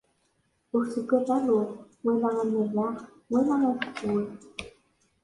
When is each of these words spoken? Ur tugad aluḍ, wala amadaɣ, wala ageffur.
Ur 0.75 0.83
tugad 0.93 1.27
aluḍ, 1.37 1.69
wala 2.03 2.29
amadaɣ, 2.45 2.95
wala 3.31 3.55
ageffur. 3.69 4.25